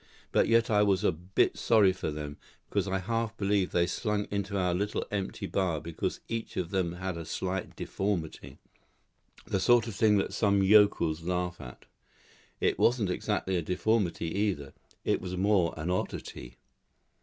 But 0.31 0.47
yet 0.47 0.71
I 0.71 0.81
was 0.81 1.03
a 1.03 1.11
bit 1.11 1.59
sorry 1.59 1.93
for 1.93 2.09
them, 2.09 2.37
because 2.67 2.87
I 2.87 2.97
half 2.97 3.37
believe 3.37 3.69
they 3.69 3.85
slunk 3.85 4.29
into 4.31 4.57
our 4.57 4.73
little 4.73 5.05
empty 5.11 5.45
bar 5.45 5.79
because 5.79 6.21
each 6.27 6.57
of 6.57 6.71
them 6.71 6.93
had 6.93 7.17
a 7.17 7.23
slight 7.23 7.75
deformity; 7.75 8.57
the 9.45 9.59
sort 9.59 9.85
of 9.85 9.93
thing 9.93 10.17
that 10.17 10.33
some 10.33 10.63
yokels 10.63 11.21
laugh 11.21 11.61
at. 11.61 11.85
It 12.59 12.79
wasn't 12.79 13.11
exactly 13.11 13.55
a 13.57 13.61
deformity 13.61 14.35
either; 14.35 14.73
it 15.05 15.21
was 15.21 15.37
more 15.37 15.71
an 15.77 15.91
oddity. 15.91 16.57